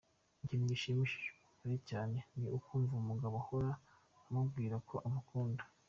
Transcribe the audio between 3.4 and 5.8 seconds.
ahora amubwira ko amukunda.